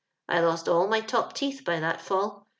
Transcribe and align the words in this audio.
I 0.27 0.39
lost 0.39 0.67
all 0.67 0.87
my 0.87 1.01
top 1.01 1.33
teeth 1.33 1.63
by 1.63 1.79
that 1.79 2.01
fall. 2.01 2.47